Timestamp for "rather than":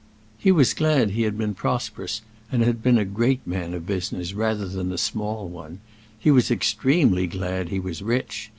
4.33-4.91